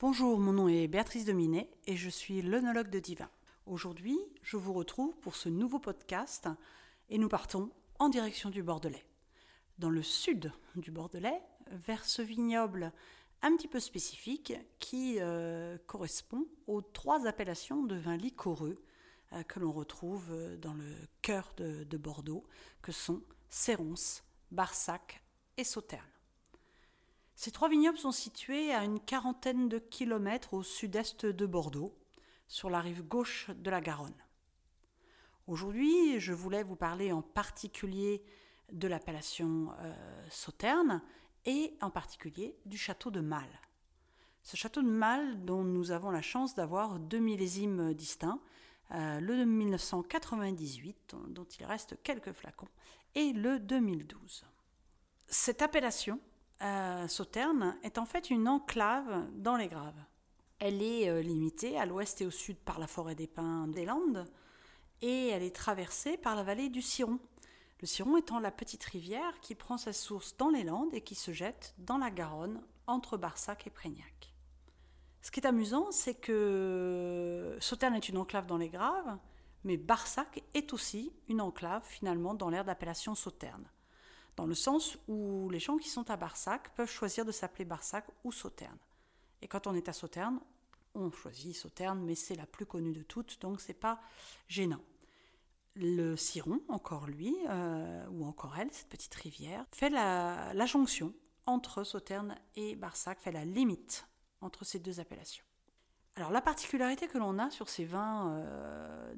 [0.00, 3.28] Bonjour, mon nom est Béatrice Dominet et je suis l'œnologue de Divin.
[3.66, 6.48] Aujourd'hui, je vous retrouve pour ce nouveau podcast
[7.08, 9.04] et nous partons en direction du Bordelais.
[9.80, 11.42] Dans le sud du Bordelais,
[11.72, 12.92] vers ce vignoble
[13.42, 18.80] un petit peu spécifique qui euh, correspond aux trois appellations de vins liquoreux
[19.32, 22.44] euh, que l'on retrouve dans le cœur de, de Bordeaux,
[22.82, 23.20] que sont
[23.50, 24.22] Séronce,
[24.52, 25.24] Barsac
[25.56, 26.17] et Sauternes.
[27.38, 31.96] Ces trois vignobles sont situés à une quarantaine de kilomètres au sud-est de Bordeaux,
[32.48, 34.20] sur la rive gauche de la Garonne.
[35.46, 38.24] Aujourd'hui, je voulais vous parler en particulier
[38.72, 39.94] de l'appellation euh,
[40.30, 41.00] Sauterne
[41.46, 43.46] et en particulier du château de Mal.
[44.42, 48.40] Ce château de Mal, dont nous avons la chance d'avoir deux millésimes distincts,
[48.90, 52.66] euh, le de 1998, dont il reste quelques flacons,
[53.14, 54.44] et le 2012.
[55.28, 56.18] Cette appellation
[56.62, 60.02] euh, Sauterne est en fait une enclave dans les Graves.
[60.58, 63.84] Elle est euh, limitée à l'ouest et au sud par la forêt des pins des
[63.84, 64.26] Landes
[65.00, 67.20] et elle est traversée par la vallée du Ciron.
[67.80, 71.14] Le Ciron étant la petite rivière qui prend sa source dans les Landes et qui
[71.14, 74.34] se jette dans la Garonne entre Barsac et Prégnac.
[75.22, 79.18] Ce qui est amusant, c'est que Sauterne est une enclave dans les Graves,
[79.62, 83.68] mais Barsac est aussi une enclave finalement dans l'aire d'appellation Sauterne
[84.38, 88.06] dans le sens où les gens qui sont à Barsac peuvent choisir de s'appeler Barsac
[88.22, 88.78] ou Sauterne.
[89.42, 90.38] Et quand on est à Sauterne,
[90.94, 94.00] on choisit Sauterne, mais c'est la plus connue de toutes, donc c'est pas
[94.46, 94.80] gênant.
[95.74, 101.12] Le Ciron, encore lui, euh, ou encore elle, cette petite rivière, fait la, la jonction
[101.46, 104.06] entre Sauterne et Barsac, fait la limite
[104.40, 105.47] entre ces deux appellations.
[106.18, 109.14] Alors la particularité que l'on a sur ces vins euh,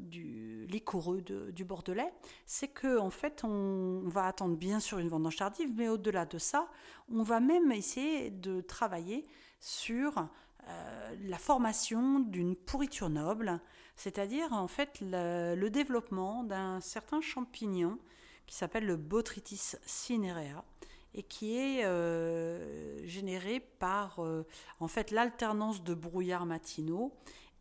[0.69, 2.13] liquoreux du Bordelais,
[2.45, 6.69] c'est que fait on, va attendre bien sûr une vendange tardive, mais au-delà de ça,
[7.11, 9.27] on va même essayer de travailler
[9.61, 10.29] sur
[10.69, 13.63] euh, la formation d'une pourriture noble,
[13.97, 17.99] c'est-à-dire en fait le, développement d'un certain champignon
[18.45, 20.67] qui s'appelle le Botrytis cinerea
[21.15, 24.47] et qui est euh, généré par euh,
[24.79, 27.13] en fait l'alternance de brouillards matinaux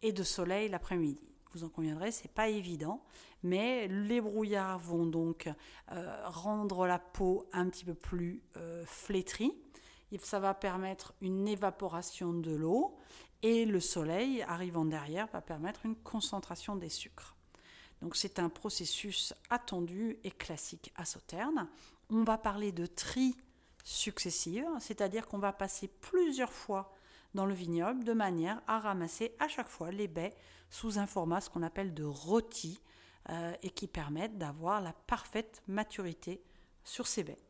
[0.02, 1.24] et de soleil l'après-midi.
[1.52, 3.04] Vous en conviendrez, c'est pas évident,
[3.42, 5.50] mais les brouillards vont donc
[5.92, 8.44] euh, rendre la peau un petit peu plus
[8.86, 9.54] flétrie.
[10.22, 12.98] Ça va permettre une évaporation de l'eau
[13.42, 17.36] et le soleil arrivant derrière va permettre une concentration des sucres.
[18.02, 21.68] Donc c'est un processus attendu et classique à Sauterne
[22.10, 23.36] on va parler de tri
[23.84, 26.94] successive, c'est-à-dire qu'on va passer plusieurs fois
[27.34, 30.36] dans le vignoble de manière à ramasser à chaque fois les baies
[30.70, 32.82] sous un format ce qu'on appelle de rôti
[33.30, 36.44] euh, et qui permettent d'avoir la parfaite maturité
[36.84, 37.42] sur ces baies.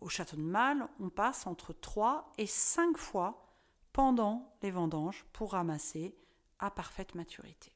[0.00, 3.48] Au château de Mal, on passe entre 3 et 5 fois
[3.92, 6.14] pendant les vendanges pour ramasser
[6.58, 7.72] à parfaite maturité.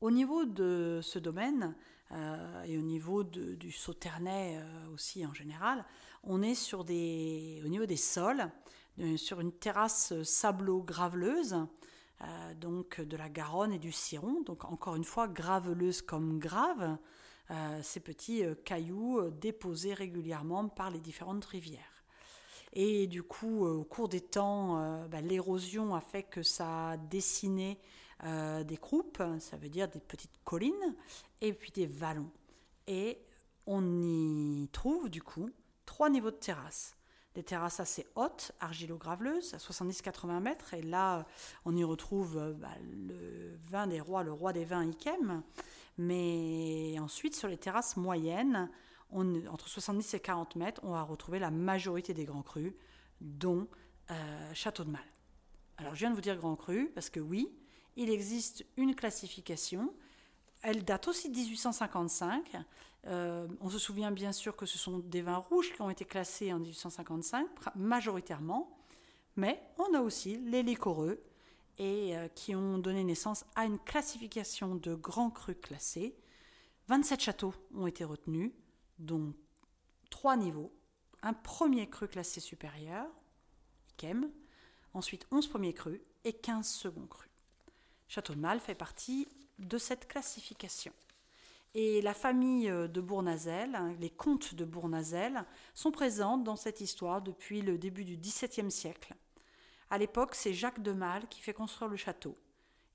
[0.00, 1.74] Au niveau de ce domaine,
[2.12, 5.84] euh, et au niveau du sauternais euh, aussi en général,
[6.24, 8.50] on est sur des, au niveau des sols,
[9.16, 11.54] sur une terrasse sablo-graveleuse,
[12.22, 16.96] euh, donc de la Garonne et du Ciron, donc encore une fois graveleuse comme grave,
[17.82, 22.04] ces petits cailloux déposés régulièrement par les différentes rivières.
[22.74, 27.80] Et du coup, au cours des temps, bah, l'érosion a fait que ça a dessiné
[28.24, 30.96] euh, des croupes, ça veut dire des petites collines,
[31.40, 32.30] et puis des vallons.
[32.86, 33.18] Et
[33.66, 35.50] on y trouve du coup
[35.84, 36.96] trois niveaux de terrasses.
[37.34, 41.26] Des terrasses assez hautes, argilo-graveleuses, à 70-80 mètres, et là
[41.64, 45.42] on y retrouve euh, bah, le vin des rois, le roi des vins Ikem.
[45.98, 48.70] Mais ensuite, sur les terrasses moyennes,
[49.10, 52.72] entre 70 et 40 mètres, on va retrouver la majorité des grands crus,
[53.20, 53.68] dont
[54.10, 55.04] euh, Château de Mal.
[55.76, 57.50] Alors je viens de vous dire grand cru, parce que oui,
[57.98, 59.92] il existe une classification.
[60.62, 62.56] Elle date aussi de 1855.
[63.06, 66.04] Euh, on se souvient bien sûr que ce sont des vins rouges qui ont été
[66.04, 68.78] classés en 1855, majoritairement.
[69.36, 71.20] Mais on a aussi les liquoreux
[71.78, 76.16] et euh, qui ont donné naissance à une classification de grands crus classés.
[76.86, 78.52] 27 châteaux ont été retenus,
[79.00, 79.34] dont
[80.08, 80.72] trois niveaux.
[81.22, 83.06] Un premier cru classé supérieur,
[83.90, 84.30] Ikem,
[84.94, 87.27] ensuite 11 premiers crus et 15 seconds crus.
[88.08, 89.28] Château de Mal fait partie
[89.58, 90.92] de cette classification.
[91.74, 95.44] Et la famille euh, de Bournazel, hein, les comtes de Bournazel,
[95.74, 99.14] sont présents dans cette histoire depuis le début du XVIIe siècle.
[99.90, 102.36] À l'époque, c'est Jacques de Mal qui fait construire le château.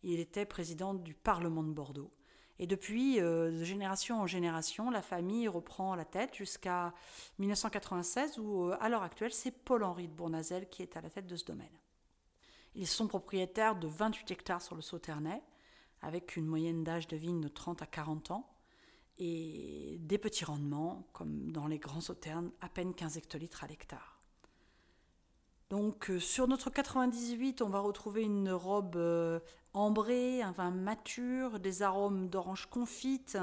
[0.02, 2.12] Il était président du Parlement de Bordeaux.
[2.60, 6.94] Et depuis, euh, de génération en génération, la famille reprend la tête jusqu'à
[7.40, 11.28] 1996, où euh, à l'heure actuelle, c'est Paul-Henri de Bournazel qui est à la tête
[11.28, 11.78] de ce domaine.
[12.76, 15.42] Ils sont propriétaires de 28 hectares sur le Sauternay,
[16.02, 18.50] avec une moyenne d'âge de vigne de 30 à 40 ans,
[19.18, 24.20] et des petits rendements, comme dans les grands sauternes, à peine 15 hectolitres à l'hectare.
[25.70, 29.40] Donc euh, sur notre 98, on va retrouver une robe euh,
[29.74, 33.38] ambrée, un vin mature, des arômes d'orange confite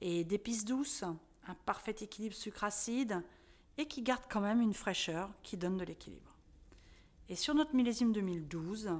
[0.00, 3.22] et d'épices douces, un parfait équilibre sucre-acide
[3.76, 6.27] et qui garde quand même une fraîcheur qui donne de l'équilibre.
[7.28, 8.90] Et sur notre millésime 2012,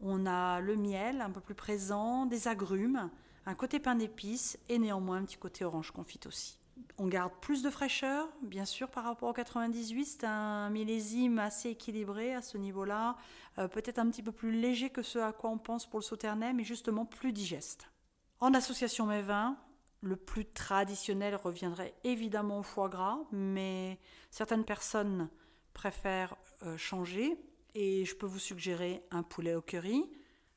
[0.00, 3.10] on a le miel un peu plus présent, des agrumes,
[3.44, 6.58] un côté pain d'épices et néanmoins un petit côté orange confite aussi.
[6.98, 10.04] On garde plus de fraîcheur, bien sûr, par rapport au 98.
[10.04, 13.16] C'est un millésime assez équilibré à ce niveau-là.
[13.58, 16.04] Euh, peut-être un petit peu plus léger que ce à quoi on pense pour le
[16.04, 17.90] Sauternay, mais justement plus digeste.
[18.40, 19.56] En association mes vins,
[20.02, 23.98] le plus traditionnel reviendrait évidemment au foie gras, mais
[24.30, 25.28] certaines personnes
[25.72, 27.36] préfèrent euh, changer
[27.78, 30.10] et je peux vous suggérer un poulet au curry,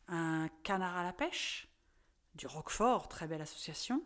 [0.07, 1.67] un canard à la pêche,
[2.33, 4.01] du roquefort, très belle association,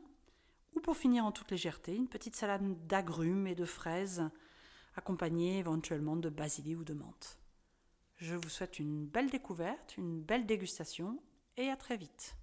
[0.75, 4.27] ou pour finir en toute légèreté, une petite salade d'agrumes et de fraises,
[4.95, 7.37] accompagnée éventuellement de basilic ou de menthe.
[8.17, 11.21] Je vous souhaite une belle découverte, une belle dégustation,
[11.55, 12.35] et à très vite.